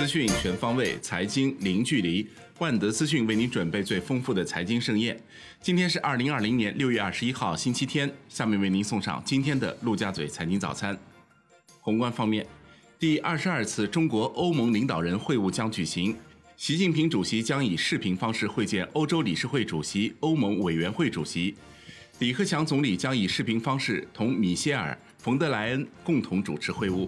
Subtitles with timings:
[0.00, 2.26] 资讯全方位，财经零距离。
[2.58, 5.14] 万德资讯为您准备最丰富的财经盛宴。
[5.60, 8.10] 今天是二零二零年六月二十一号，星期天。
[8.26, 10.98] 下面为您送上今天的陆家嘴财经早餐。
[11.82, 12.46] 宏观方面，
[12.98, 16.16] 第二十二次中国欧盟领导人会晤将举行，
[16.56, 21.54] 习近平主席将以视频方式会见欧洲理事会主席、欧盟委员会主席。
[22.20, 27.06] 李克强总理将以视频方式同米歇尔·冯德莱恩共同主持会晤。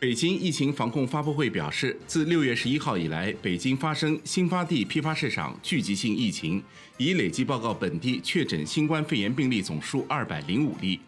[0.00, 6.62] 北京疫情防控发布会表示，自六月十一号以来，北京发生新发地批发市场聚集性疫情，
[6.96, 10.98] 已累计报告本地确诊新冠肺炎病例总数二百零五例，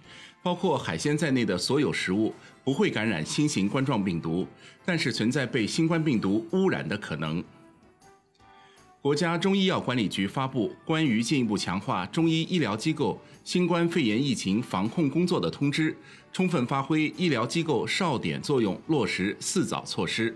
[0.43, 4.47] 包括海鲜在内的所有食物不会感染新型冠状病毒，
[4.85, 7.43] 但是存在被新冠病毒污染的可能。
[9.03, 15.97] 国家中医药管理局发布关于进一步强化中医医疗机构新冠肺炎疫情防控工作的通知，
[16.33, 20.33] 充分发挥医疗机构哨点作用，落实四早措施。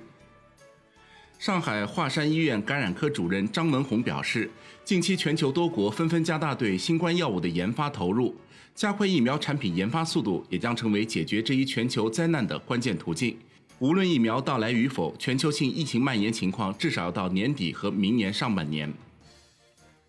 [1.38, 4.50] 上海华山医院感染科主任张文宏表示，
[4.84, 8.34] 近期全球多国纷纷加大对新冠药物的研发投入，
[8.74, 13.38] 加快疫苗产品研发速度，也将成为解决这一全球灾难的关键途径。
[13.78, 18.90] 无论疫苗到来与否，全球性疫情蔓延情况至少要到年底和明年上半年。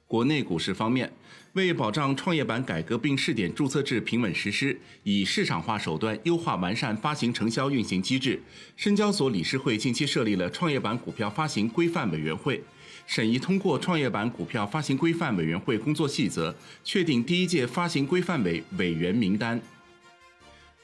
[0.08, 1.12] 国内股市方面，
[1.52, 8.42] 为保障创业板改革并试点注册制平稳实施，以市场化手段优化完善发行承销运行机制，
[8.78, 12.64] 深交所理事会近期设立了创业板股票发行规范委员会，
[13.06, 19.62] 审议通过创业板股票发行规范委员会工作细则，确定第一届发行规范委委员名单。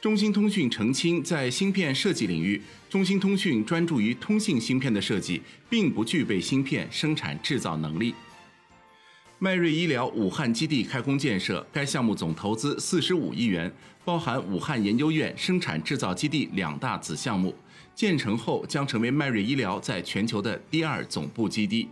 [0.03, 8.13] 中兴通讯澄清，在芯片设计领域，中兴通讯专注于通信芯片的设计，并不具备芯片生产制造能力。
[9.39, 17.55] 迈瑞医疗武汉基地开工建设，该项目总投资四十五亿元，包含武汉研究院生产制造基地两大子项目。
[17.95, 21.87] 建成后将成为迈瑞医疗在全球的第二总部基地。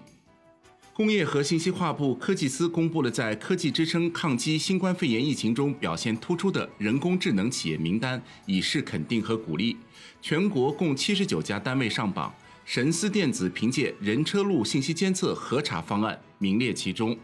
[0.93, 9.77] 工业和信息化部科技司公布了在科技支撑抗击新冠肺炎疫情中表现突出的人工智能企业名单，以示肯定和鼓励。
[10.21, 12.33] 全国共七十九家单位上榜，
[12.65, 17.17] 神思电子凭借人车路信息监测核查方案名列其中。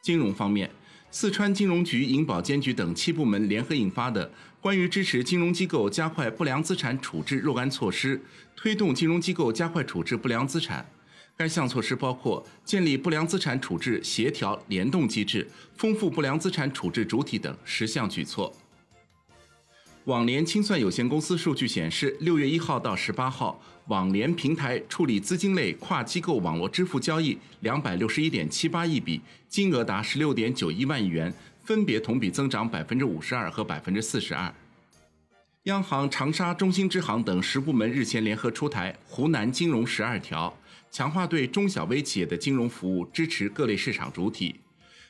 [0.00, 0.70] 金融方面，
[1.10, 4.28] 四川金融局、银保监局等七部门联合印发的
[4.60, 8.16] 《关于支持金融机构加快不良资产处置若干措施》，
[8.54, 10.88] 推动金融机构加快处置不良资产。
[11.36, 15.46] 该项措施包括建立不良资产处置协调联动机制、
[15.76, 18.54] 丰富不良资产处置主体等十项举措。
[20.04, 31.32] 网联清算有限公司数据显示，六月一号到十八号，网联平台处理资金类跨机构网络支付交易两百六十一点七八亿笔，金额达十六点九一万亿元，
[31.64, 34.54] 分别同比增长百分之五十二和百分之四十二。
[35.64, 40.54] 央行、长沙中心支行等十部门日前联合出台《湖南金融十二条》，
[40.94, 44.56] 强化对中小微企业的金融服务，支持各类市场主体。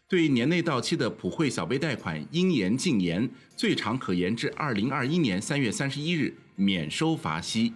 [0.08, 7.72] 对年内到期的普惠小微贷款应延尽延，最长可延至二零二一年三月三十一日，免收罚息。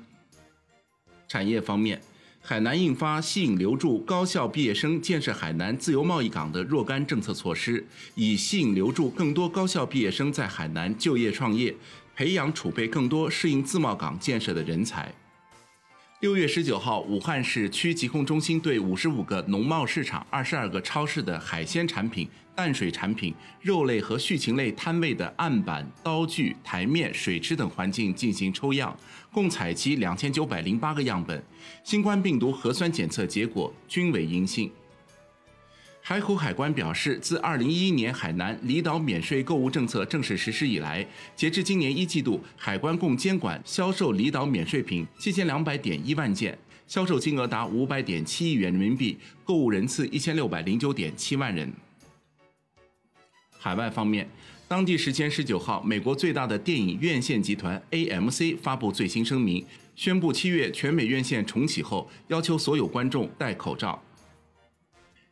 [1.27, 2.01] 产业方面，
[2.41, 7.85] 海南印发吸引留住高校毕业生、建设海南自由贸易港的若干政策措施，
[8.15, 11.75] 以吸引留住更多高校毕业生在海南就业创业。
[12.19, 15.15] 培养储备更多适应自贸港建设的人才。
[16.19, 28.99] 六月十九号，武汉市区疾控中心对五十五个农贸市场、二十二个超市的海鲜产品、淡水产品、肉类和畜禽类摊位的案板、刀具、台面、水池等环境进行抽样，
[29.33, 31.41] 共采集两千九百零八个样本，
[31.85, 34.69] 新冠病毒核酸检测结果均为阴性。
[36.09, 51.71] 海口海关表示，自2011年海南离岛免税购物政策正式实施以来，截至今年一季度，海关共监管销售离岛免税品七千两百点一万件，销售金额达五百点七亿元人民币，购物人次一千六百零九点七万人。
[53.59, 54.27] 海外方面，
[54.67, 59.63] 当地时间十九号，美国最大的电影院线集团 AMC 发布最新声明，
[59.95, 64.03] 宣布七月全美院线重启后，要求所有观众戴口罩。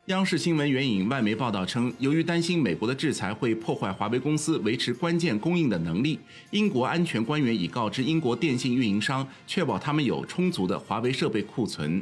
[0.07, 6.17] 央视新闻援引外媒报道称，由于担心美国的制裁会破坏华为公司维持关键供应的能力，
[6.51, 12.01] 英国安全官员已告知英国电信运营商，确保他们有充足的华为设备库存。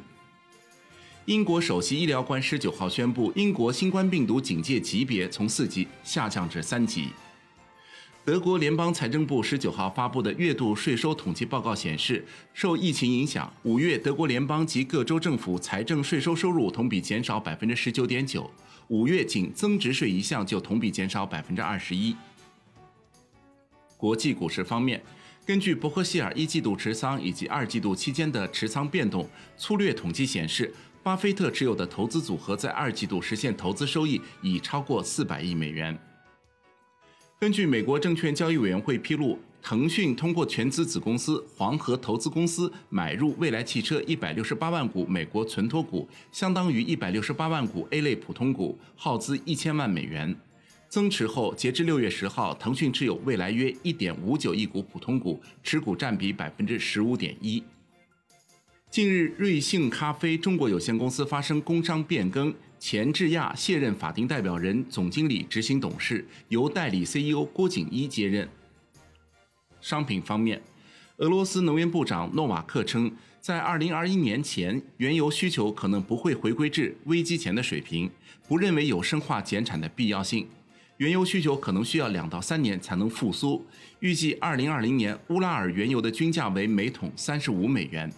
[1.26, 7.08] 英国首席医疗官十九号宣布，英国新冠病毒警戒级别从四级下降至三级。
[8.26, 12.26] 德国联邦财政部十九号发布的月度税收统计报告显示，
[12.56, 18.50] 受疫情影响，五月德国联邦及各州政府财政税收收入同比减少百分之十九点九，
[18.88, 22.16] 五月仅增值税一项就同比减少百分之二十一。
[23.96, 25.04] 国际股市方面，
[25.46, 30.74] 根据伯克希尔一季度持仓以及二季度期间的持仓变动，粗略统计显示，
[31.04, 35.96] 巴菲特持有的投资组合在二季度实现投资收益已超过四百亿美元。
[37.38, 50.34] 根据美国证券交易委员会披露，腾讯通过全资子公司黄河投资公司买入蔚来汽车一百六十八万股美国存托股，相当于一百六十八万股 A 类普通股，耗资一千万美元。
[50.88, 57.62] 增持后，截至六月十号，腾讯持有未来约一点五九亿股普通股，持股占比百分之十五点一。
[58.96, 68.48] 近日，瑞幸咖啡中国有限公司发生工商变更，钱志亚卸任法定代表人、总经理、执行董事，由代理 CEO 郭景一接任。
[69.82, 70.62] 商品方面，
[71.18, 73.12] 俄罗斯能源部长诺瓦克称，
[73.42, 78.10] 在二零二一年前，原油需求可能不会回归至危机前的水平，
[78.48, 80.48] 不认为有深化减产的必要性。
[80.96, 83.66] 原油需求可能需要两到三年才能复苏。
[84.00, 88.10] 预计二零二零年乌拉尔原油的均价为每桶三十五美元。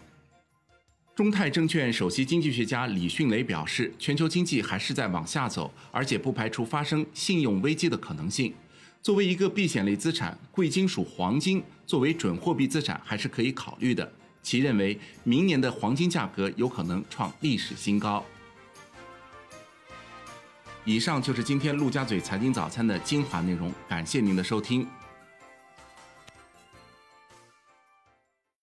[1.17, 8.53] 中泰证券首席经济学家李迅雷表示，全球经济还是在往下走，而且不排除发生信用危机的可能性。
[9.01, 14.13] 作为一个避险类资产，贵金属黄金作为准货币资产还是可以考虑的。
[14.43, 18.23] 其认为，明年的黄金价格有可能创历史新高。
[20.85, 24.87] 以上就是今天陆家嘴财经早餐的精华内容，感谢您的收听。